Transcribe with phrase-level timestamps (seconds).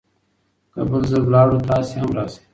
[0.73, 2.41] که بل ځل لاړو، تاسې هم راشئ.